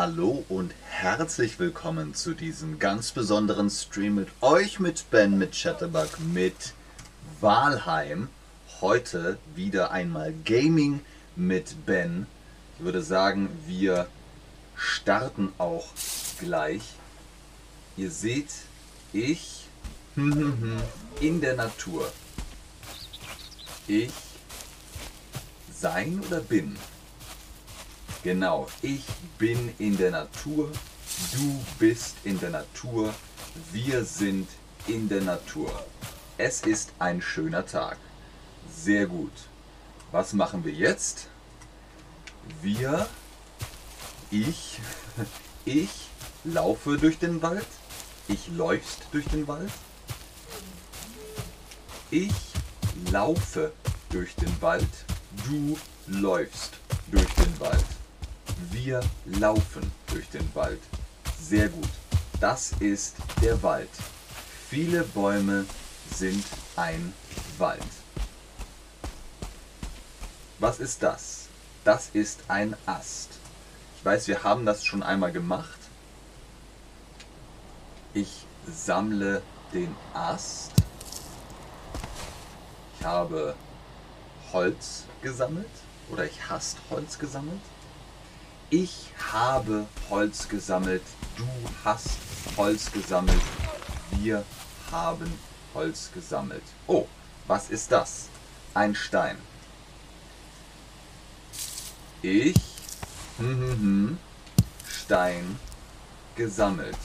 Hallo 0.00 0.44
und 0.48 0.72
herzlich 0.88 1.58
willkommen 1.58 2.14
zu 2.14 2.32
diesem 2.32 2.78
ganz 2.78 3.10
besonderen 3.10 3.68
Stream 3.68 4.14
mit 4.14 4.28
euch, 4.42 4.78
mit 4.78 5.10
Ben, 5.10 5.36
mit 5.38 5.60
Chatterbug, 5.60 6.20
mit 6.20 6.54
Walheim. 7.40 8.28
Heute 8.80 9.38
wieder 9.56 9.90
einmal 9.90 10.32
Gaming 10.44 11.00
mit 11.34 11.84
Ben. 11.84 12.28
Ich 12.78 12.84
würde 12.84 13.02
sagen, 13.02 13.48
wir 13.66 14.06
starten 14.76 15.52
auch 15.58 15.88
gleich. 16.38 16.82
Ihr 17.96 18.12
seht, 18.12 18.52
ich 19.12 19.66
in 21.20 21.40
der 21.40 21.56
Natur. 21.56 22.08
Ich 23.88 24.12
sein 25.72 26.22
oder 26.24 26.38
bin? 26.38 26.76
Genau, 28.24 28.66
ich 28.82 29.04
bin 29.38 29.72
in 29.78 29.96
der 29.96 30.10
Natur, 30.10 30.72
du 31.32 31.64
bist 31.78 32.16
in 32.24 32.38
der 32.40 32.50
Natur, 32.50 33.14
wir 33.70 34.04
sind 34.04 34.48
in 34.88 35.08
der 35.08 35.20
Natur. 35.20 35.70
Es 36.36 36.62
ist 36.62 36.92
ein 36.98 37.22
schöner 37.22 37.64
Tag. 37.64 37.96
Sehr 38.74 39.06
gut. 39.06 39.32
Was 40.10 40.32
machen 40.32 40.64
wir 40.64 40.72
jetzt? 40.72 41.28
Wir, 42.60 43.08
ich, 44.32 44.80
ich 45.64 45.90
laufe 46.42 46.98
durch 46.98 47.18
den 47.18 47.40
Wald. 47.40 47.66
Ich 48.26 48.48
läufst 48.48 49.06
durch 49.12 49.26
den 49.26 49.46
Wald. 49.46 49.70
Ich 52.10 52.34
laufe 53.12 53.72
durch 54.10 54.34
den 54.34 54.60
Wald. 54.60 54.88
Du 55.46 55.78
läufst 56.08 56.72
durch 57.12 57.32
den 57.34 57.60
Wald. 57.60 57.97
Wir 58.88 59.00
laufen 59.26 59.92
durch 60.06 60.30
den 60.30 60.54
Wald. 60.54 60.80
Sehr 61.38 61.68
gut. 61.68 61.90
Das 62.40 62.72
ist 62.80 63.16
der 63.42 63.62
Wald. 63.62 63.90
Viele 64.70 65.02
Bäume 65.02 65.66
sind 66.10 66.42
ein 66.74 67.12
Wald. 67.58 67.82
Was 70.58 70.80
ist 70.80 71.02
das? 71.02 71.48
Das 71.84 72.08
ist 72.14 72.40
ein 72.48 72.74
Ast. 72.86 73.28
Ich 73.98 74.06
weiß, 74.06 74.26
wir 74.26 74.42
haben 74.42 74.64
das 74.64 74.86
schon 74.86 75.02
einmal 75.02 75.32
gemacht. 75.32 75.80
Ich 78.14 78.46
sammle 78.66 79.42
den 79.74 79.94
Ast. 80.14 80.72
Ich 82.98 83.04
habe 83.04 83.54
Holz 84.50 85.04
gesammelt 85.20 85.68
oder 86.10 86.24
ich 86.24 86.48
hast 86.48 86.78
Holz 86.88 87.18
gesammelt. 87.18 87.60
Ich 88.70 89.06
habe 89.32 89.86
Holz 90.10 90.46
gesammelt, 90.46 91.02
du 91.38 91.48
hast 91.84 92.18
Holz 92.54 92.92
gesammelt, 92.92 93.40
wir 94.10 94.44
haben 94.92 95.32
Holz 95.72 96.10
gesammelt. 96.12 96.62
Oh, 96.86 97.06
was 97.46 97.70
ist 97.70 97.90
das? 97.90 98.28
Ein 98.74 98.94
Stein. 98.94 99.38
Ich, 102.20 102.56
hm, 103.38 103.58
hm, 103.58 103.70
hm, 103.70 104.18
Stein 104.86 105.58
gesammelt. 106.36 106.98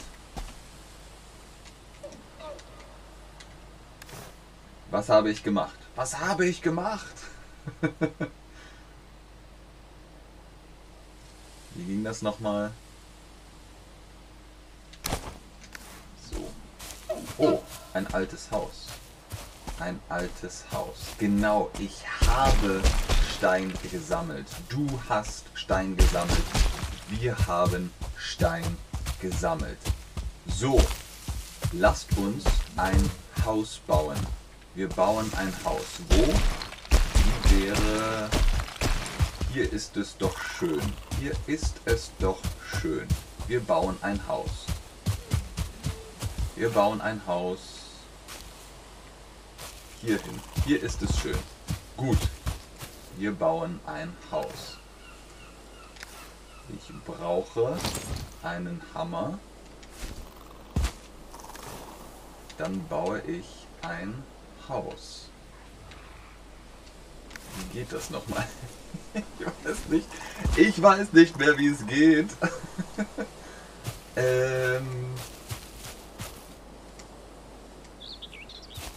Was 4.92 5.08
habe 5.08 5.31
ich 5.31 5.42
gemacht? 5.44 5.80
Was 5.95 6.20
habe 6.20 6.45
ich 6.45 6.61
gemacht? 6.61 7.16
Wie 11.75 11.83
ging 11.85 12.03
das 12.03 12.21
nochmal? 12.21 12.71
So. 16.31 16.52
Oh, 17.37 17.61
ein 17.93 18.05
altes 18.14 18.52
Haus. 18.52 18.87
Ein 19.80 19.99
altes 20.08 20.65
Haus. 20.71 20.98
Genau, 21.17 21.71
ich 21.80 22.03
habe 22.27 22.81
Stein 23.36 23.73
gesammelt. 23.92 24.45
Du 24.70 24.87
hast 25.09 25.45
Stein 25.55 25.98
gesammelt. 25.98 26.43
Wir 27.09 27.36
haben 27.48 27.92
Stein 28.17 28.77
gesammelt. 29.19 29.80
So, 30.48 30.80
lasst 31.71 32.15
uns 32.17 32.43
ein 32.77 33.09
Haus 33.45 33.80
bauen. 33.87 34.17
Wir 34.75 34.89
bauen 34.89 35.30
ein 35.37 35.53
Haus. 35.65 35.86
Wo? 36.09 36.23
Wie 37.49 37.65
wäre 37.65 38.30
hier 39.53 39.71
ist 39.71 39.98
es 39.98 40.17
doch 40.17 40.36
schön. 40.58 40.81
Hier 41.19 41.35
ist 41.47 41.75
es 41.85 42.11
doch 42.19 42.39
schön. 42.79 43.07
Wir 43.47 43.59
bauen 43.61 43.97
ein 44.01 44.27
Haus. 44.27 44.65
Wir 46.55 46.69
bauen 46.69 47.01
ein 47.01 47.21
Haus. 47.25 47.59
Hier 50.01 50.21
hin. 50.21 50.39
Hier 50.65 50.83
ist 50.83 51.01
es 51.01 51.17
schön. 51.19 51.39
Gut. 51.97 52.17
Wir 53.17 53.31
bauen 53.33 53.79
ein 53.85 54.13
Haus. 54.31 54.77
Ich 56.69 56.93
brauche 57.05 57.77
einen 58.41 58.81
Hammer. 58.93 59.39
Dann 62.57 62.87
baue 62.87 63.21
ich 63.21 63.67
ein 63.81 64.23
Haus. 64.67 65.30
Wie 67.58 67.80
geht 67.80 67.91
das 67.91 68.09
nochmal? 68.09 68.47
Ich 69.15 69.45
weiß 69.45 69.77
nicht. 69.89 70.08
Ich 70.55 70.81
weiß 70.81 71.14
nicht 71.14 71.37
mehr, 71.37 71.55
wie 71.59 71.67
es 71.67 71.86
geht. 71.86 72.30
ähm. 74.15 75.05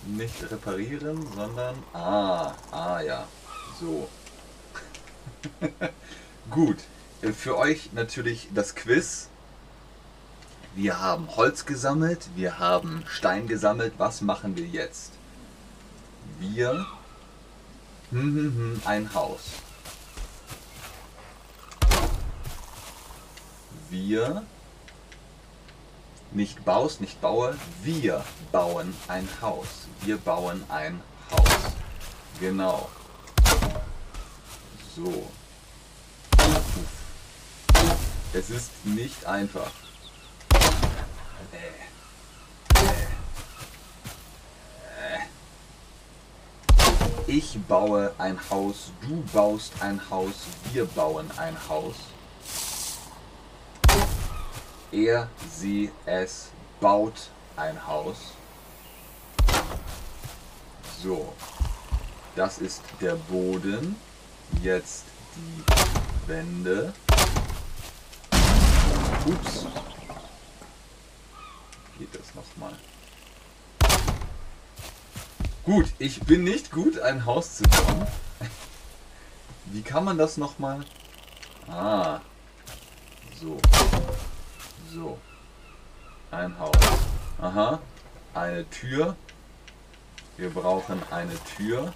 Nicht 0.07 0.51
reparieren, 0.51 1.27
sondern. 1.35 1.77
Ah, 1.93 2.55
ah 2.71 3.01
ja. 3.03 3.29
So. 3.79 4.09
Gut. 6.51 6.79
Äh, 7.23 7.33
für 7.33 7.59
euch 7.59 7.93
natürlich 7.93 8.49
das 8.55 8.75
Quiz. 8.75 9.29
Wir 10.75 11.01
haben 11.01 11.35
Holz 11.37 11.65
gesammelt, 11.65 12.29
wir 12.35 12.59
haben 12.59 13.03
Stein 13.09 13.49
gesammelt. 13.49 13.95
Was 13.97 14.21
machen 14.21 14.57
wir 14.57 14.67
jetzt? 14.67 15.13
Wir. 16.39 16.87
Hm, 18.17 18.35
hm, 18.35 18.83
ein 18.87 19.13
Haus. 19.13 19.41
wir 23.91 24.43
nicht 26.33 26.65
baust, 26.65 27.01
nicht 27.01 27.21
baue, 27.21 27.57
wir 27.83 28.25
bauen 28.53 28.95
ein 29.09 29.29
Haus. 29.41 29.67
Wir 30.03 30.19
bauen 30.19 30.65
ein 30.69 31.01
Haus. 31.31 31.73
Genau. 32.41 32.89
So. 34.95 35.31
Es 38.33 38.51
ist 38.51 38.71
nicht 38.85 39.25
einfach. 39.25 39.71
Ich 47.29 47.59
baue 47.67 48.15
ein 48.19 48.39
Haus, 48.51 48.93
du 49.01 49.21
baust 49.33 49.73
ein 49.81 50.01
Haus, 50.11 50.47
wir 50.73 50.85
bauen 50.85 51.29
ein 51.37 51.57
Haus. 51.69 51.97
Er, 54.93 55.29
sie, 55.53 55.91
es 56.05 56.51
baut 56.81 57.31
ein 57.57 57.85
Haus. 57.85 58.17
So, 61.03 61.33
das 62.37 62.59
ist 62.59 62.83
der 63.01 63.17
Boden. 63.17 63.97
Jetzt 64.63 65.05
die 65.35 66.29
Wände. 66.29 66.95
Ups. 69.27 69.67
Geht 71.99 72.15
das 72.15 72.35
nochmal? 72.37 72.75
Gut, 75.67 75.87
ich 75.99 76.21
bin 76.21 76.45
nicht 76.45 76.71
gut, 76.71 77.01
ein 77.01 77.27
Haus 77.27 77.57
zu 77.57 77.65
bauen. 77.65 78.07
Wie 79.65 79.83
kann 79.83 80.05
man 80.05 80.17
das 80.17 80.37
nochmal? 80.37 80.85
Ah, 81.67 82.21
so. 83.41 83.59
So. 84.95 85.19
Ein 86.31 86.57
Haus. 86.57 86.77
Aha. 87.41 87.81
Eine 88.33 88.71
Tür. 88.71 89.17
Wir 90.37 90.51
brauchen 90.51 91.03
eine 91.11 91.35
Tür. 91.57 91.93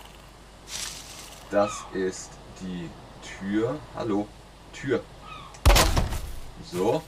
Das 1.53 1.71
ist 1.95 2.31
die 2.61 2.91
Tür. 3.39 3.79
Hallo. 3.95 4.27
Tür. 4.73 5.01
So. 6.73 7.05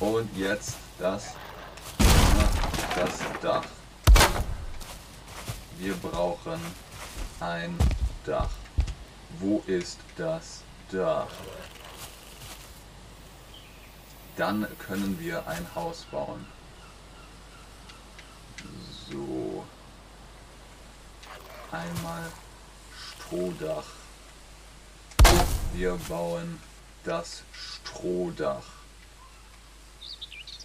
Und 0.00 0.36
jetzt 0.36 0.74
das, 0.98 1.34
das 2.96 3.20
Dach. 3.40 3.62
Wir 5.80 5.94
brauchen 5.94 6.60
ein 7.40 7.76
Dach. 8.24 8.50
Wo 9.40 9.62
ist 9.66 9.98
das 10.16 10.62
Dach? 10.92 11.26
dann 14.40 14.66
können 14.78 15.18
wir 15.20 15.46
ein 15.46 15.66
Haus 15.74 16.06
bauen. 16.10 16.46
So. 19.10 19.66
Einmal 21.70 22.22
Strohdach. 22.96 23.84
Wir 25.74 25.98
bauen 26.08 26.58
das 27.04 27.42
Strohdach. 27.52 28.64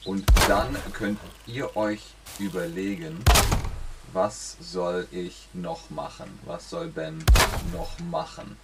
Und 0.05 0.25
dann 0.47 0.77
könnt 0.93 1.19
ihr 1.45 1.75
euch 1.75 2.01
überlegen, 2.39 3.25
was 4.15 4.55
soll 4.61 5.09
ich 5.11 5.49
noch 5.51 5.89
machen? 5.89 6.39
Was 6.45 6.69
soll 6.69 6.87
Ben 6.87 7.23
noch 7.73 7.99
machen? 7.99 8.57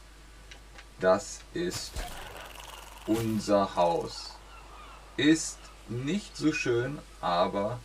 Das 1.02 1.40
ist 1.54 1.92
unser 3.06 3.76
Haus. 3.76 4.32
Ist 5.18 5.58
nicht 5.90 6.38
so 6.38 6.54
schön, 6.54 7.00
aber 7.20 7.80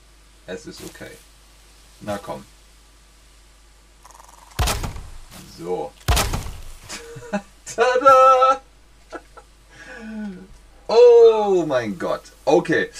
es 0.46 0.66
ist 0.66 0.80
okay. 0.84 1.10
Na 2.02 2.18
komm. 2.18 2.44
So. 5.58 5.92
Tada! 7.64 8.60
Oh 10.86 11.64
mein 11.66 11.98
Gott. 11.98 12.22
Okay. 12.44 12.90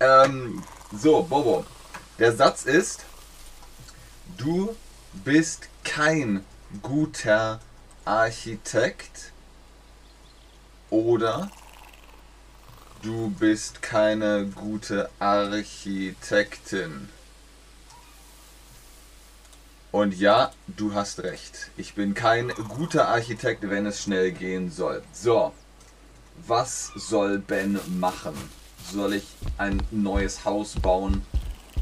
Ähm, 0.00 0.64
so, 0.96 1.22
Bobo. 1.22 1.66
Der 2.18 2.34
Satz 2.34 2.64
ist, 2.64 3.04
du 4.36 4.76
bist 5.24 5.68
kein 5.84 6.44
guter 6.82 7.60
Architekt 8.04 9.32
oder 10.90 11.50
du 13.02 13.30
bist 13.30 13.82
keine 13.82 14.46
gute 14.46 15.10
Architektin. 15.18 17.08
Und 19.92 20.18
ja, 20.18 20.52
du 20.66 20.92
hast 20.94 21.20
recht. 21.20 21.70
Ich 21.76 21.94
bin 21.94 22.12
kein 22.14 22.48
guter 22.68 23.08
Architekt, 23.08 23.68
wenn 23.70 23.86
es 23.86 24.02
schnell 24.02 24.32
gehen 24.32 24.70
soll. 24.70 25.02
So, 25.12 25.52
was 26.46 26.92
soll 26.96 27.38
Ben 27.38 27.80
machen? 27.98 28.34
Soll 28.92 29.14
ich 29.14 29.26
ein 29.56 29.82
neues 29.90 30.44
Haus 30.44 30.74
bauen 30.74 31.24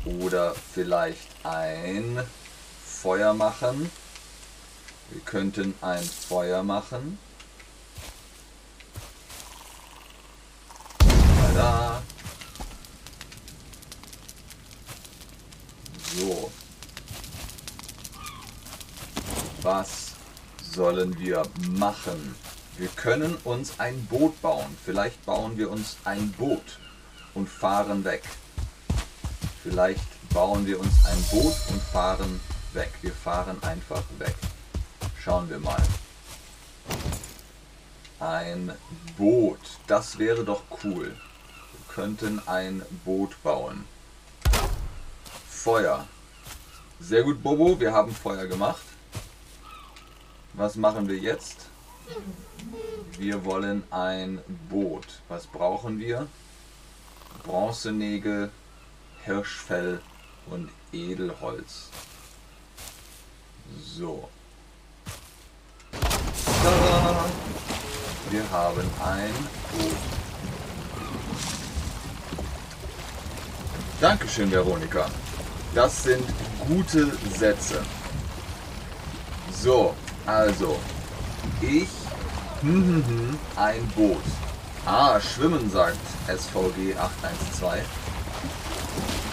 oder 0.05 0.55
vielleicht 0.55 1.29
ein 1.43 2.23
Feuer 3.05 3.35
machen? 3.35 3.91
Wir 5.11 5.21
könnten 5.21 5.75
ein 5.83 6.03
Feuer 6.03 6.62
machen. 6.62 7.19
Tada! 11.37 12.03
So. 16.17 16.51
Was 19.61 20.12
sollen 20.62 21.19
wir 21.19 21.43
machen? 21.73 22.35
Wir 22.79 22.89
können 22.89 23.37
uns 23.45 23.79
ein 23.81 24.03
Boot 24.06 24.41
bauen. 24.41 24.79
Vielleicht 24.83 25.23
bauen 25.27 25.59
wir 25.59 25.71
uns 25.71 25.99
ein 26.06 26.33
Boot 26.39 26.79
und 27.35 27.51
fahren 27.51 28.03
weg. 28.06 28.23
Vielleicht 29.62 30.01
bauen 30.31 30.65
wir 30.65 30.81
uns 30.81 31.05
ein 31.05 31.23
Boot 31.31 31.55
und 31.69 31.83
fahren 31.83 32.33
weg. 32.33 32.54
Wir 32.75 33.12
fahren 33.12 33.62
einfach 33.62 34.03
weg. 34.19 34.35
Schauen 35.21 35.49
wir 35.49 35.61
mal. 35.61 35.81
Ein 38.19 38.73
Boot. 39.17 39.61
Das 39.87 40.19
wäre 40.19 40.43
doch 40.43 40.62
cool. 40.82 41.05
Wir 41.06 41.94
könnten 41.94 42.43
ein 42.49 42.82
Boot 43.05 43.41
bauen. 43.44 43.85
Feuer. 45.49 46.09
Sehr 46.99 47.23
gut, 47.23 47.44
Bobo. 47.44 47.79
Wir 47.79 47.93
haben 47.93 48.12
Feuer 48.12 48.47
gemacht. 48.47 48.82
Was 50.55 50.75
machen 50.75 51.06
wir 51.06 51.19
jetzt? 51.19 51.67
Wir 53.19 53.44
wollen 53.44 53.85
ein 53.93 54.41
Boot. 54.69 55.06
Was 55.29 55.47
brauchen 55.47 56.00
wir? 56.00 56.27
Bronzenägel, 57.44 58.50
Hirschfell 59.23 60.00
und 60.47 60.70
Edelholz. 60.93 61.91
So. 63.82 64.29
Tada! 66.62 67.25
Wir 68.31 68.50
haben 68.50 68.81
ein 69.05 69.32
Boot. 69.73 69.97
Dankeschön, 74.00 74.50
Veronika. 74.50 75.06
Das 75.75 76.03
sind 76.03 76.25
gute 76.69 77.12
Sätze. 77.38 77.82
So, 79.53 79.94
also, 80.27 80.79
ich, 81.61 81.88
hm, 82.61 82.85
hm, 82.85 83.05
hm, 83.06 83.38
ein 83.56 83.87
Boot. 83.97 84.23
Ah, 84.87 85.20
schwimmen, 85.20 85.70
sagt 85.70 85.97
SVG 86.27 86.97
812. 86.97 87.85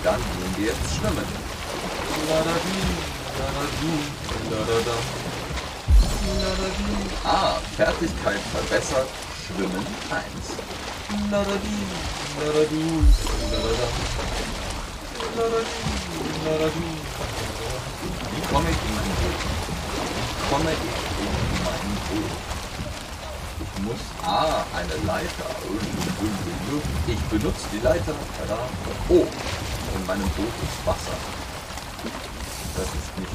Dann 0.04 0.16
gehen 0.18 0.56
wir 0.58 0.66
jetzt 0.68 0.96
schwimmen. 0.96 1.26
Ah, 7.24 7.57
Fertigkeit 7.75 8.39
verbessert, 8.54 9.07
Schwimmen 9.45 9.86
1. 10.10 10.22
Wie 18.31 18.42
komme 18.54 18.69
ich 18.69 18.78
in 18.78 18.95
mein 18.95 19.12
Boot? 19.22 19.62
komme 20.51 20.72
ich 20.72 20.77
in 20.77 21.31
mein 21.63 21.88
Boot. 22.10 22.31
Ich 23.62 23.84
muss. 23.84 24.04
Ah, 24.24 24.66
eine 24.75 24.95
Leiter. 25.07 25.50
Ich 27.07 27.19
benutze 27.30 27.66
die 27.72 27.80
Leiter. 27.80 28.13
Tada. 28.38 28.60
Oh, 29.07 29.25
in 29.95 30.06
meinem 30.06 30.30
Boot 30.36 30.56
ist 30.63 30.86
Wasser. 30.86 31.16
Das 32.81 32.89
ist 32.89 33.19
nicht. 33.19 33.31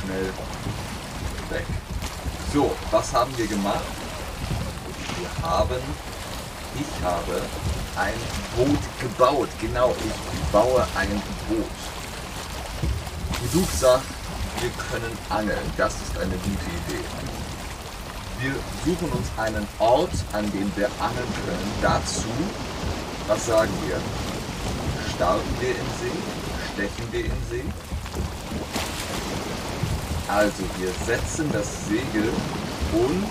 Schnell 0.00 0.32
weg. 1.50 1.66
So, 2.54 2.74
was 2.90 3.12
haben 3.12 3.30
wir 3.36 3.46
gemacht? 3.46 3.84
Wir 5.18 5.46
haben. 5.46 5.82
Ich 6.74 7.04
habe 7.04 7.42
ein 7.96 8.14
Boot 8.56 8.80
gebaut. 8.98 9.50
Genau, 9.60 9.94
ich 9.98 10.50
baue 10.50 10.86
ein 10.96 11.22
Boot. 11.50 11.66
Besuch 13.42 13.68
sagt, 13.78 14.04
wir 14.60 14.70
können 14.88 15.18
angeln. 15.28 15.70
Das 15.76 15.92
ist 15.92 16.16
eine 16.16 16.32
gute 16.32 16.70
Idee. 16.80 17.04
Wir 18.40 18.54
suchen 18.86 19.12
uns 19.12 19.28
einen 19.36 19.68
Ort, 19.80 20.14
an 20.32 20.50
dem 20.50 20.72
wir 20.76 20.86
angeln 20.98 21.28
können. 21.44 21.72
Dazu, 21.82 22.32
was 23.28 23.44
sagen 23.44 23.72
wir? 23.86 24.00
Starten 25.14 25.56
wir 25.60 25.72
im 25.72 25.90
See? 26.00 26.16
Stechen 26.72 27.12
wir 27.12 27.24
im 27.26 27.42
See? 27.50 27.64
Also 30.28 30.62
wir 30.78 30.90
setzen 31.06 31.50
das 31.52 31.66
Segel 31.88 32.28
und 32.92 33.26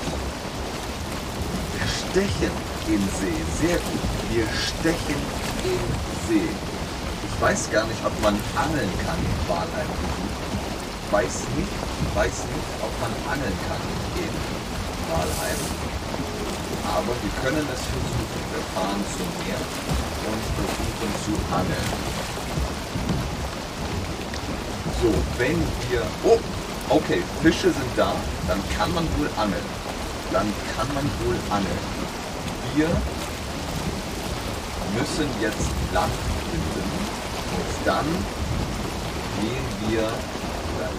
stechen 2.10 2.52
im 2.88 3.02
See. 3.20 3.68
Sehr 3.68 3.78
gut. 3.78 4.02
Wir 4.32 4.46
stechen 4.46 5.22
im 5.64 6.28
See. 6.28 6.50
Ich 7.28 7.42
weiß 7.42 7.72
gar 7.72 7.86
nicht, 7.88 8.06
ob 8.06 8.22
man 8.22 8.36
angeln 8.56 8.90
kann 9.06 9.18
in 9.18 9.50
Walheim 9.50 10.22
weiß 11.12 11.44
nicht, 11.60 11.76
weiß 12.16 12.38
nicht, 12.48 12.70
ob 12.80 12.94
man 13.04 13.12
angeln 13.28 13.58
kann 13.68 13.84
in 14.16 14.32
Walheim. 15.12 15.62
Aber 16.88 17.14
wir 17.20 17.34
können 17.44 17.68
es 17.68 17.82
versuchen. 17.84 18.42
Wir 18.52 18.64
fahren 18.72 19.04
zum 19.12 19.28
Meer 19.44 19.60
und 19.60 20.42
versuchen 20.56 21.12
zu 21.26 21.34
angeln. 21.54 22.21
So, 25.02 25.14
wenn 25.38 25.60
wir... 25.90 26.02
Oh, 26.24 26.40
okay, 26.90 27.22
Fische 27.42 27.72
sind 27.72 27.92
da. 27.96 28.14
Dann 28.48 28.60
kann 28.78 28.94
man 28.94 29.04
wohl 29.18 29.30
angeln. 29.38 29.66
Dann 30.32 30.48
kann 30.76 30.88
man 30.94 31.06
wohl 31.26 31.36
angeln. 31.50 31.80
Wir 32.76 32.88
müssen 34.98 35.28
jetzt 35.42 35.68
Land 35.94 36.14
finden. 36.52 36.92
Und 37.58 37.88
dann 37.88 38.06
gehen 39.42 39.90
wir 39.90 40.08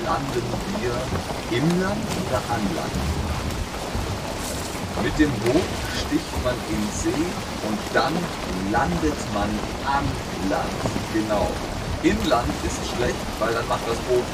landen 0.05 0.43
wir 0.81 1.57
im 1.57 1.81
Land 1.81 2.03
oder 2.27 2.41
an 2.55 2.63
Land? 2.77 2.97
Mit 5.03 5.19
dem 5.19 5.31
Boot 5.41 5.63
sticht 5.95 6.45
man 6.45 6.55
in 6.71 6.83
See 6.93 7.25
und 7.69 7.79
dann 7.95 8.15
landet 8.71 9.19
man 9.35 9.49
am 9.87 10.05
Land. 10.51 10.71
Genau. 11.15 11.72
Inland 12.03 12.49
ist 12.67 12.79
schlecht, 12.97 13.15
weil 13.39 13.55
dann 13.55 13.69
macht 13.69 13.87
das 13.87 13.97
Boot 14.09 14.25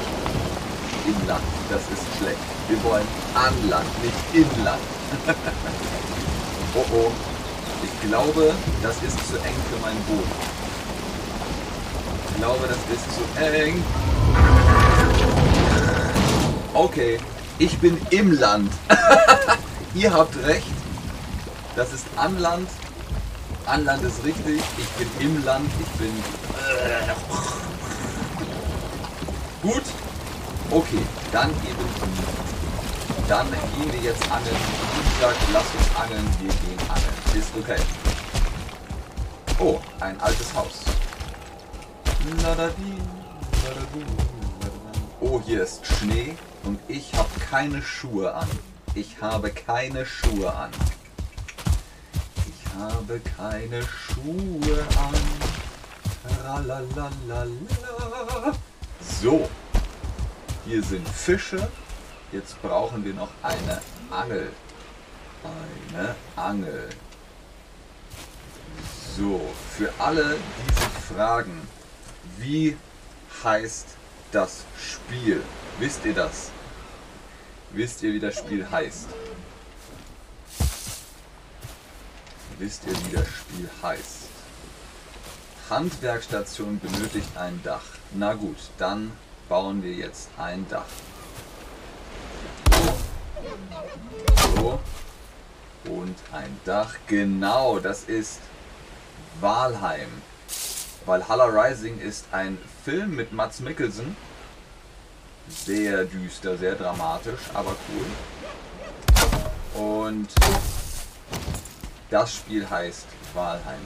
Inland. 1.07 1.45
Das 1.69 1.83
ist 1.83 2.19
schlecht. 2.19 2.39
Wir 2.69 2.83
wollen 2.85 3.07
an 3.35 3.69
Land, 3.69 3.87
nicht 4.03 4.17
Inland. 4.33 4.81
oh 6.75 6.85
oh. 6.93 7.11
Ich 7.83 8.09
glaube, 8.09 8.55
das 8.83 8.97
ist 9.03 9.29
zu 9.29 9.37
eng 9.37 9.55
für 9.71 9.81
mein 9.83 9.97
Boot. 10.07 10.25
Ich 12.31 12.37
glaube, 12.37 12.67
das 12.69 12.79
ist 12.97 13.05
zu 13.15 13.23
eng. 13.43 13.83
Okay, 16.75 17.19
ich 17.59 17.79
bin 17.79 17.99
im 18.11 18.33
Land. 18.33 18.73
Ihr 19.95 20.13
habt 20.13 20.37
recht. 20.45 20.67
Das 21.77 21.93
ist 21.93 22.07
an 22.17 22.39
Land. 22.39 22.69
An 23.67 23.85
Land 23.85 24.03
ist 24.05 24.25
richtig. 24.25 24.61
Ich 24.79 24.89
bin 24.91 25.09
im 25.21 25.45
Land. 25.45 25.71
Ich 25.81 25.99
bin... 25.99 26.13
Gut. 29.63 29.83
Okay, 30.71 31.03
dann 31.33 31.51
eben... 31.51 31.89
Dann 33.29 33.47
gehen 33.51 33.93
wir 33.93 34.01
jetzt 34.01 34.23
angeln. 34.31 34.57
Wie 34.57 35.17
gesagt, 35.17 35.37
lasst 35.53 35.75
uns 35.75 35.97
angeln. 36.01 36.27
Wir 36.41 36.49
gehen 36.49 36.81
angeln. 36.89 37.39
Ist 37.39 37.51
okay. 37.59 37.81
Oh, 39.59 39.81
ein 40.01 40.21
altes 40.21 40.55
Haus. 40.55 40.85
Oh, 45.21 45.41
hier 45.45 45.65
ist 45.65 45.85
Schnee 45.85 46.37
und 46.65 46.79
ich 46.89 47.13
habe 47.15 47.29
keine 47.51 47.83
Schuhe 47.83 48.33
an. 48.35 48.49
Ich 48.95 49.21
habe 49.21 49.51
keine 49.51 50.07
Schuhe 50.07 50.55
an. 50.55 50.71
Ich 52.47 52.81
habe 52.81 53.21
keine 53.37 53.83
Schuhe 53.83 54.87
an. 54.97 55.48
Tralalala. 56.49 57.47
So, 59.21 59.51
hier 60.65 60.83
sind 60.83 61.07
Fische. 61.07 61.69
Jetzt 62.33 62.61
brauchen 62.63 63.05
wir 63.05 63.13
noch 63.13 63.29
eine 63.43 63.83
Angel. 64.11 64.51
Eine 65.45 66.15
Angel. 66.37 66.89
So, 69.15 69.43
für 69.77 69.93
alle 69.99 70.37
diese 70.65 71.15
Fragen, 71.15 71.69
wie 72.39 72.79
heißt 73.45 73.89
das 74.33 74.65
Spiel? 74.79 75.43
Wisst 75.79 76.03
ihr 76.07 76.15
das? 76.15 76.51
Wisst 77.73 78.03
ihr, 78.03 78.15
wie 78.15 78.21
das 78.21 78.37
Spiel 78.37 78.67
heißt? 78.71 79.09
Wisst 82.59 82.85
ihr, 82.87 82.93
wie 83.05 83.17
das 83.17 83.29
Spiel 83.29 83.69
heißt? 83.83 84.38
Handwerkstation 85.71 86.81
benötigt 86.81 87.37
ein 87.37 87.61
Dach. 87.63 87.83
Na 88.15 88.33
gut, 88.33 88.57
dann 88.79 89.13
bauen 89.51 89.83
wir 89.83 89.93
jetzt 89.93 90.31
ein 90.39 90.67
Dach. 90.71 90.87
So. 94.55 94.81
Und 95.85 96.17
ein 96.33 96.59
Dach. 96.65 96.95
Genau, 97.07 97.79
das 97.81 98.05
ist 98.05 98.41
Walheim. 99.41 100.09
Valhalla 101.05 101.45
Rising 101.45 101.99
ist 102.01 102.25
ein 102.33 102.57
Film 102.85 103.17
mit 103.17 103.33
Mats 103.33 103.61
Mikkelsen. 103.61 104.17
Sehr 105.49 106.05
düster, 106.05 106.57
sehr 106.57 106.77
dramatisch, 106.77 107.41
aber 107.53 107.77
cool. 107.89 108.07
Und 109.83 110.29
das 112.11 112.35
Spiel 112.35 112.69
heißt 112.69 113.07
Walheim. 113.35 113.81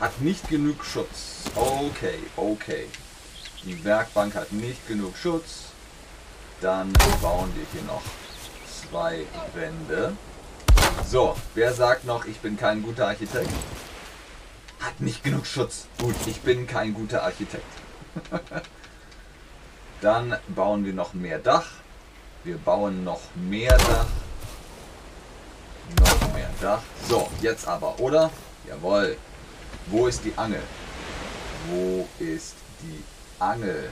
Hat 0.00 0.20
nicht 0.20 0.48
genug 0.48 0.84
Schutz. 0.84 1.44
Okay, 1.54 2.18
okay. 2.36 2.88
Die 3.64 3.84
Werkbank 3.84 4.34
hat 4.34 4.52
nicht 4.52 4.86
genug 4.88 5.16
Schutz. 5.16 5.66
Dann 6.60 6.92
bauen 7.22 7.52
wir 7.54 7.64
hier 7.72 7.82
noch 7.86 8.02
zwei 8.66 9.24
Wände. 9.54 10.16
So, 11.06 11.36
wer 11.54 11.72
sagt 11.72 12.04
noch, 12.04 12.24
ich 12.24 12.38
bin 12.40 12.56
kein 12.56 12.82
guter 12.82 13.08
Architekt? 13.08 13.50
Hat 14.80 15.00
nicht 15.00 15.22
genug 15.22 15.46
Schutz. 15.46 15.86
Gut, 15.98 16.14
ich 16.26 16.40
bin 16.40 16.66
kein 16.66 16.92
guter 16.92 17.22
Architekt. 17.22 17.64
Dann 20.00 20.36
bauen 20.48 20.84
wir 20.84 20.92
noch 20.92 21.14
mehr 21.14 21.38
Dach. 21.38 21.66
Wir 22.42 22.58
bauen 22.58 23.04
noch 23.04 23.20
mehr 23.34 23.76
Dach. 23.78 24.06
Noch 26.00 26.34
mehr 26.34 26.50
Dach. 26.60 26.82
So, 27.08 27.30
jetzt 27.40 27.66
aber, 27.66 27.98
oder? 28.00 28.30
Jawohl. 28.68 29.16
Wo 29.86 30.06
ist 30.06 30.24
die 30.24 30.32
Angel? 30.36 30.62
Wo 31.68 32.08
ist 32.18 32.54
die 32.80 33.02
Angel? 33.38 33.90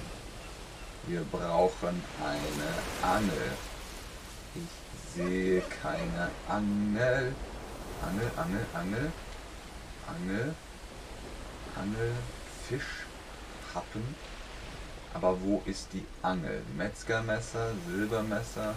Wir 1.06 1.22
brauchen 1.30 2.02
eine 2.20 3.14
Angel. 3.14 3.52
Ich 4.54 5.14
sehe 5.14 5.62
keine 5.82 6.30
Angel. 6.48 7.34
Angel, 8.02 8.30
Angel, 8.36 8.66
Angel. 8.74 9.12
Angel. 10.06 10.54
Angel. 11.76 12.12
Fisch. 12.68 13.06
Happen. 13.74 14.14
Aber 15.14 15.40
wo 15.42 15.62
ist 15.66 15.88
die 15.92 16.04
Angel? 16.22 16.62
Metzgermesser, 16.76 17.72
Silbermesser, 17.86 18.74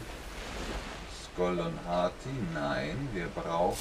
Skoll 1.23 1.59
und 1.59 1.79
Hati? 1.87 2.29
Nein, 2.53 3.09
wir 3.13 3.27
brauchen 3.27 3.75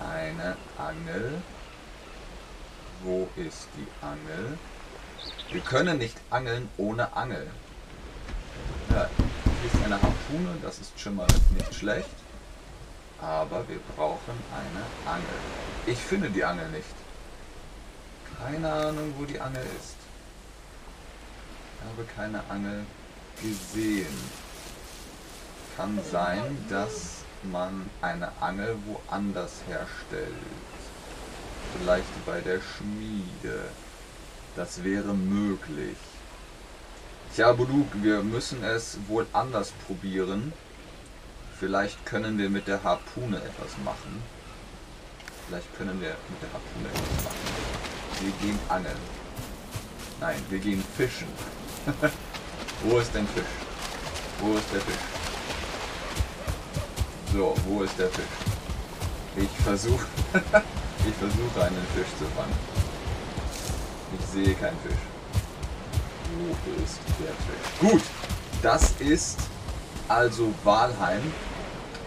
eine 0.00 0.56
Angel. 0.76 1.42
Wo 3.02 3.28
ist 3.36 3.68
die 3.76 3.86
Angel? 4.04 4.58
Wir 5.50 5.60
können 5.60 5.98
nicht 5.98 6.16
angeln 6.30 6.68
ohne 6.76 7.16
Angel. 7.16 7.46
Ja, 8.90 9.08
hier 9.60 9.72
ist 9.72 9.84
eine 9.84 9.94
Harpune, 9.94 10.56
das 10.62 10.78
ist 10.78 10.98
schon 10.98 11.16
mal 11.16 11.26
nicht 11.56 11.74
schlecht. 11.74 12.08
Aber 13.20 13.68
wir 13.68 13.78
brauchen 13.96 14.34
eine 14.52 15.12
Angel. 15.12 15.38
Ich 15.86 15.98
finde 15.98 16.30
die 16.30 16.44
Angel 16.44 16.68
nicht. 16.70 16.94
Keine 18.38 18.72
Ahnung, 18.72 19.14
wo 19.18 19.24
die 19.24 19.40
Angel 19.40 19.64
ist. 19.78 19.96
Ich 21.74 21.90
habe 21.90 22.08
keine 22.14 22.42
Angel 22.48 22.84
gesehen. 23.40 24.06
Kann 25.76 25.98
sein, 26.10 26.64
dass 26.68 27.17
man 27.44 27.88
eine 28.00 28.30
Angel 28.40 28.76
woanders 28.86 29.52
herstellt. 29.66 30.34
Vielleicht 31.78 32.26
bei 32.26 32.40
der 32.40 32.60
Schmiede. 32.60 33.64
Das 34.56 34.82
wäre 34.82 35.14
möglich. 35.14 35.96
Tja, 37.34 37.52
Buluk, 37.52 37.88
wir 38.02 38.22
müssen 38.22 38.64
es 38.64 38.98
wohl 39.06 39.26
anders 39.32 39.72
probieren. 39.86 40.52
Vielleicht 41.58 42.04
können 42.06 42.38
wir 42.38 42.50
mit 42.50 42.66
der 42.66 42.82
Harpune 42.82 43.36
etwas 43.36 43.76
machen. 43.84 44.22
Vielleicht 45.46 45.76
können 45.76 46.00
wir 46.00 46.16
mit 46.28 46.42
der 46.42 46.52
Harpune 46.52 46.88
etwas 46.88 47.24
machen. 47.24 47.38
Wir 48.20 48.32
gehen 48.40 48.58
angeln. 48.68 48.96
Nein, 50.20 50.42
wir 50.48 50.58
gehen 50.58 50.82
fischen. 50.96 51.28
wo 52.82 52.98
ist 52.98 53.14
denn 53.14 53.26
Fisch? 53.28 53.44
Wo 54.40 54.54
ist 54.54 54.72
der 54.72 54.80
Fisch? 54.80 55.17
So, 57.32 57.54
wo 57.66 57.82
ist 57.82 57.98
der 57.98 58.08
Fisch? 58.08 58.24
Ich 59.36 59.64
versuche 59.64 60.06
ich 60.32 61.14
versuche 61.14 61.62
einen 61.62 61.86
Fisch 61.94 62.08
zu 62.18 62.24
fangen. 62.36 62.56
Ich 64.18 64.26
sehe 64.26 64.54
keinen 64.54 64.78
Fisch. 64.78 65.04
Wo 66.38 66.82
ist 66.82 66.98
der 67.18 67.34
Fisch? 67.44 67.90
Gut, 67.90 68.02
das 68.62 68.92
ist 68.98 69.38
also 70.08 70.54
Walheim. 70.64 71.32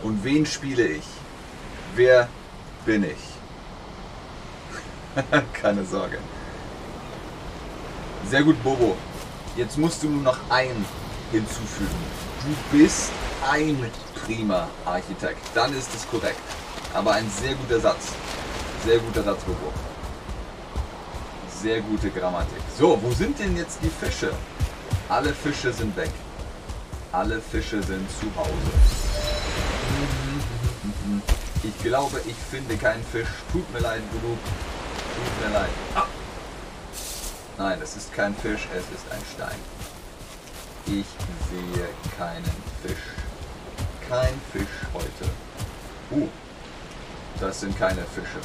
Und 0.01 0.23
wen 0.23 0.45
spiele 0.45 0.87
ich? 0.87 1.05
Wer 1.95 2.27
bin 2.85 3.03
ich? 3.03 3.19
Keine 5.53 5.85
Sorge. 5.85 6.17
Sehr 8.27 8.43
gut, 8.43 8.61
Bobo. 8.63 8.97
Jetzt 9.55 9.77
musst 9.77 10.01
du 10.01 10.09
nur 10.09 10.23
noch 10.23 10.39
ein 10.49 10.85
hinzufügen. 11.31 12.30
Du 12.43 12.77
bist 12.77 13.11
ein 13.51 13.91
prima 14.25 14.67
Architekt. 14.83 15.41
Dann 15.53 15.71
ist 15.77 15.93
es 15.93 16.09
korrekt. 16.09 16.41
Aber 16.93 17.13
ein 17.13 17.29
sehr 17.29 17.53
guter 17.53 17.79
Satz. 17.79 18.13
Sehr 18.83 18.97
guter 18.97 19.21
Satz, 19.21 19.41
Bobo. 19.43 19.71
Sehr 21.61 21.81
gute 21.81 22.09
Grammatik. 22.09 22.63
So, 22.79 22.99
wo 22.99 23.11
sind 23.11 23.37
denn 23.37 23.55
jetzt 23.55 23.77
die 23.83 23.89
Fische? 23.89 24.33
Alle 25.07 25.33
Fische 25.33 25.71
sind 25.71 25.95
weg. 25.95 26.09
Alle 27.11 27.39
Fische 27.41 27.83
sind 27.83 28.09
zu 28.09 28.25
Hause. 28.35 28.71
Ich 31.61 31.83
glaube, 31.83 32.21
ich 32.25 32.35
finde 32.49 32.75
keinen 32.75 33.03
Fisch. 33.03 33.29
Tut 33.51 33.71
mir 33.71 33.79
leid, 33.79 34.01
genug. 34.11 34.39
Tut 35.15 35.47
mir 35.47 35.53
leid. 35.53 35.69
Ah. 35.93 36.05
Nein, 37.59 37.79
es 37.83 37.95
ist 37.95 38.11
kein 38.15 38.33
Fisch, 38.35 38.67
es 38.73 38.85
ist 38.97 39.05
ein 39.11 39.21
Stein. 39.35 39.59
Ich 40.87 41.05
sehe 41.49 41.87
keinen 42.17 42.55
Fisch. 42.81 42.95
Kein 44.09 44.33
Fisch 44.51 44.87
heute. 44.93 45.29
Uh, 46.11 46.27
das 47.39 47.59
sind 47.61 47.77
keine 47.77 48.01
Fische. 48.01 48.39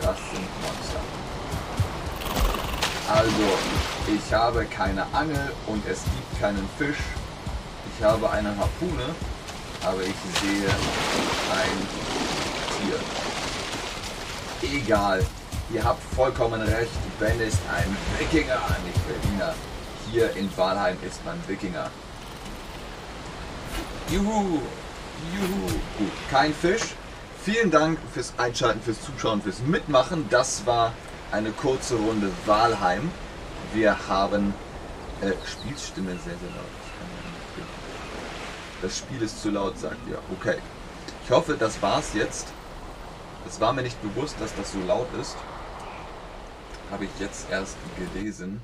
Das 0.00 0.16
sind 0.16 0.48
Monster. 0.62 1.00
Also, 3.12 3.58
ich 4.06 4.32
habe 4.32 4.64
keine 4.66 5.04
Angel 5.12 5.52
und 5.66 5.84
es 5.86 6.02
gibt 6.04 6.40
keinen 6.40 6.68
Fisch. 6.78 7.02
Ich 7.98 8.04
habe 8.04 8.30
eine 8.30 8.56
Harpune, 8.56 9.14
aber 9.84 10.02
ich 10.02 10.14
sehe 10.40 10.68
kein 11.50 11.76
Tier. 14.62 14.78
egal. 14.78 15.26
Ihr 15.72 15.84
habt 15.84 16.02
vollkommen 16.14 16.62
recht. 16.62 16.90
Ben 17.18 17.40
ist 17.40 17.58
ein 17.72 17.96
Wikinger, 18.18 18.58
nicht 18.84 19.00
Berliner. 19.06 19.54
Hier 20.12 20.34
in 20.34 20.50
Walheim 20.56 20.96
ist 21.06 21.24
man 21.24 21.38
Wikinger. 21.46 21.88
Juhu! 24.10 24.60
Juhu! 25.32 25.66
Gut, 25.98 26.12
kein 26.30 26.52
Fisch. 26.52 26.94
Vielen 27.44 27.70
Dank 27.70 27.98
fürs 28.12 28.32
Einschalten, 28.36 28.82
fürs 28.82 29.00
Zuschauen, 29.02 29.40
fürs 29.40 29.60
Mitmachen. 29.60 30.26
Das 30.28 30.66
war 30.66 30.92
eine 31.30 31.52
kurze 31.52 31.94
Runde 31.94 32.32
Walheim. 32.44 33.10
Wir 33.72 33.96
haben 34.08 34.52
äh, 35.20 35.30
Spielstimme 35.46 36.10
sehr, 36.12 36.36
sehr 36.38 36.50
laut. 36.50 36.80
Das 38.82 38.98
Spiel 38.98 39.22
ist 39.22 39.40
zu 39.40 39.50
laut, 39.50 39.78
sagt 39.78 39.98
ihr. 40.08 40.18
Okay. 40.36 40.58
Ich 41.24 41.30
hoffe, 41.30 41.56
das 41.56 41.80
war's 41.80 42.14
jetzt. 42.14 42.48
Es 43.46 43.60
war 43.60 43.72
mir 43.72 43.82
nicht 43.82 44.00
bewusst, 44.02 44.34
dass 44.40 44.54
das 44.56 44.72
so 44.72 44.78
laut 44.88 45.08
ist. 45.20 45.36
Habe 46.90 47.04
ich 47.04 47.10
jetzt 47.20 47.48
erst 47.50 47.76
gelesen. 47.96 48.60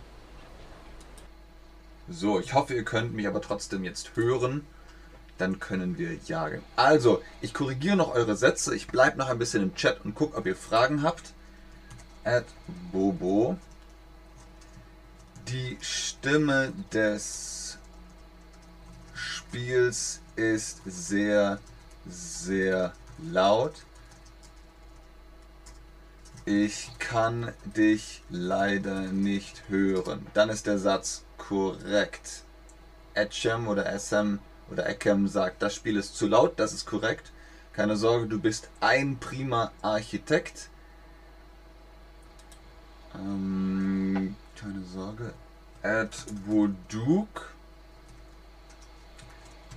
So, 2.09 2.39
ich 2.39 2.55
hoffe, 2.55 2.75
ihr 2.75 2.85
könnt 2.85 3.15
mich 3.15 3.27
aber 3.27 3.41
trotzdem 3.41 3.83
jetzt 3.83 4.15
hören. 4.15 4.65
Dann 5.39 5.59
können 5.59 5.99
wir 5.99 6.15
jagen. 6.27 6.63
Also, 6.77 7.23
ich 7.41 7.53
korrigiere 7.53 7.97
noch 7.97 8.15
eure 8.15 8.37
Sätze. 8.37 8.75
Ich 8.75 8.87
bleibe 8.87 9.19
noch 9.19 9.29
ein 9.29 9.39
bisschen 9.39 9.63
im 9.63 9.75
Chat 9.75 10.05
und 10.05 10.15
gucke, 10.15 10.37
ob 10.37 10.47
ihr 10.47 10.57
Fragen 10.57 11.03
habt. 11.03 11.35
At 12.25 12.47
Bobo. 12.93 13.59
Die 15.49 15.77
Stimme 15.81 16.73
des 16.93 17.79
Spiels 19.15 20.21
ist 20.37 20.81
sehr, 20.85 21.61
sehr 22.09 22.93
laut. 23.19 23.75
Ich 26.45 26.91
kann 26.99 27.53
dich 27.65 28.23
leider 28.31 29.01
nicht 29.13 29.65
hören. 29.69 30.27
Dann 30.35 30.49
ist 30.49 30.67
der 30.67 30.79
Satz 30.79 31.26
korrekt. 31.49 32.43
Etchem 33.15 33.69
oder 33.69 33.99
SM 33.99 34.39
oder 34.71 34.89
Ekem 34.89 35.29
sagt, 35.29 35.63
das 35.63 35.75
Spiel 35.75 35.97
ist 35.97 36.17
zu 36.17 36.27
laut, 36.27 36.59
das 36.59 36.73
ist 36.73 36.87
korrekt. 36.87 37.33
Keine 37.73 37.97
Sorge, 37.97 38.27
du 38.27 38.41
bist 38.41 38.69
ein 38.81 39.19
prima 39.19 39.71
Architekt. 39.83 40.69
Ähm, 43.15 44.37
keine 44.59 44.83
Sorge. 44.85 45.33
At 45.83 46.27
Woduk. 46.47 47.51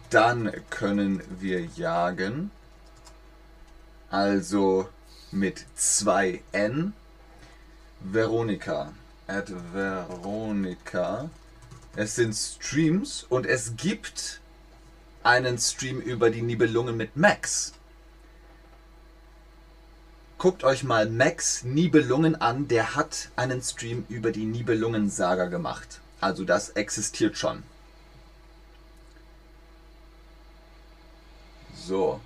Dann 0.10 0.52
können 0.70 1.22
wir 1.40 1.66
jagen. 1.66 2.52
Also 4.10 4.90
mit 5.32 5.66
2 5.76 6.42
N. 6.52 6.94
Veronika. 8.00 8.92
At 9.28 9.52
Veronika. 9.74 11.30
Es 12.00 12.16
sind 12.16 12.34
Streams 12.34 13.26
und 13.28 13.46
es 13.46 13.76
gibt 13.76 14.40
einen 15.22 15.58
Stream 15.58 16.00
über 16.00 16.30
die 16.30 16.42
Nibelungen 16.42 16.96
mit 16.96 17.18
Max. 17.18 17.74
Guckt 20.38 20.64
euch 20.64 20.86
mal 20.86 21.10
Max 21.10 21.66
Nibelungen 21.66 22.40
an, 22.40 22.70
der 22.70 22.96
hat 22.96 23.32
einen 23.36 23.62
Stream 23.62 24.06
über 24.08 24.32
die 24.32 24.46
Nibelungen-Saga 24.46 25.48
gemacht. 25.48 26.00
Also 26.22 26.46
das 26.46 26.70
existiert 26.70 27.38
schon. 27.38 27.64
So. 31.76 32.22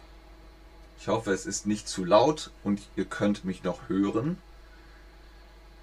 Ich 0.99 1.07
hoffe, 1.07 1.31
es 1.31 1.47
ist 1.47 1.65
nicht 1.65 1.89
zu 1.89 2.05
laut 2.05 2.51
und 2.63 2.79
ihr 2.95 3.05
könnt 3.05 3.43
mich 3.43 3.63
noch 3.63 3.89
hören. 3.89 4.37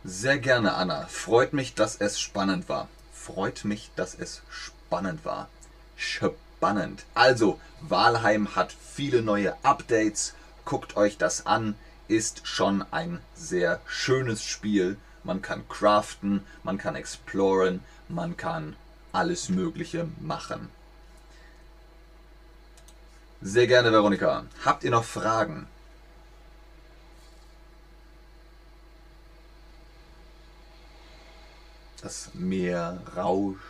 Sehr 0.05 0.39
gerne, 0.39 0.75
Anna. 0.75 1.09
Freut 1.09 1.53
mich, 1.53 1.75
dass 1.75 1.97
es 1.97 2.21
spannend 2.21 2.69
war. 2.69 2.87
Freut 3.23 3.67
mich, 3.67 3.91
dass 3.97 4.15
es 4.15 4.41
spannend 4.49 5.27
war. 5.27 5.51
Spannend. 5.95 7.05
Also, 7.13 7.61
Walheim 7.83 8.57
hat 8.57 8.73
viele 8.73 9.21
neue 9.21 9.63
Updates. 9.63 10.35
Guckt 10.65 10.97
euch 10.97 11.19
das 11.19 11.45
an. 11.45 11.75
Ist 12.09 12.47
schon 12.47 12.83
ein 12.91 13.21
sehr 13.35 13.81
schönes 13.87 14.43
Spiel. 14.43 14.97
Man 15.23 15.43
kann 15.43 15.69
craften, 15.69 16.47
man 16.63 16.79
kann 16.79 16.97
exploren, 16.97 17.85
man 18.09 18.39
kann 18.39 18.75
alles 19.13 19.51
Mögliche 19.51 20.09
machen. 20.21 20.71
Sehr 23.43 23.67
gerne, 23.67 23.93
Veronika. 23.93 24.45
Habt 24.65 24.83
ihr 24.83 24.91
noch 24.91 25.05
Fragen? 25.05 25.67
Das 32.03 32.31
Meer 32.35 33.03
rauscht. 33.17 33.61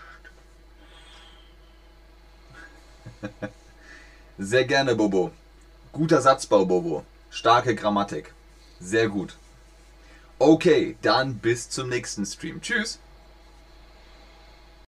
Sehr 4.39 4.65
gerne, 4.65 4.95
Bobo. 4.95 5.33
Guter 5.93 6.21
Satzbau, 6.21 6.65
Bobo. 6.65 7.05
Starke 7.31 7.75
Grammatik. 7.75 8.33
Sehr 8.79 9.09
gut. 9.09 9.37
Okay, 10.39 10.97
dann 11.03 11.39
bis 11.39 11.69
zum 11.69 11.89
nächsten 11.89 12.25
Stream. 12.25 12.63
Tschüss. 12.63 12.99